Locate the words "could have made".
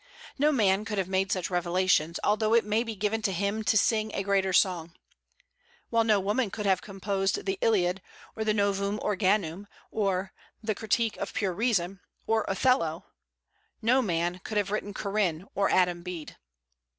0.83-1.31